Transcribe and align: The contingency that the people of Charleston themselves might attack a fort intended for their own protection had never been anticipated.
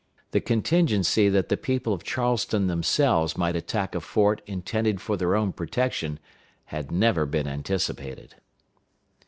The 0.31 0.41
contingency 0.41 1.29
that 1.29 1.49
the 1.49 1.57
people 1.57 1.93
of 1.93 2.03
Charleston 2.03 2.65
themselves 2.65 3.37
might 3.37 3.55
attack 3.55 3.93
a 3.93 3.99
fort 4.01 4.41
intended 4.47 4.99
for 4.99 5.15
their 5.15 5.35
own 5.35 5.53
protection 5.53 6.17
had 6.65 6.91
never 6.91 7.27
been 7.27 7.47
anticipated. 7.47 8.33